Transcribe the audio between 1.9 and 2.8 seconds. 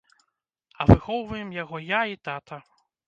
я і тата.